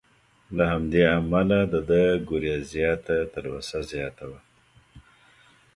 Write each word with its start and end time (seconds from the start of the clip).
له 0.57 0.63
همدې 0.73 1.01
امله 1.19 1.59
د 1.73 1.75
ده 1.89 2.03
ګورېزیا 2.29 2.91
ته 3.05 3.15
تلوسه 3.33 3.79
زیاته 3.91 4.25
وه. 4.31 4.41